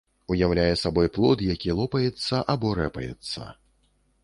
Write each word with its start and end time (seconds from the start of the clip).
Уяўляе 0.35 0.71
сабой 0.83 1.09
плод, 1.17 1.43
які 1.55 1.77
лопаецца 1.81 2.41
або 2.55 2.73
рэпаецца. 2.83 3.41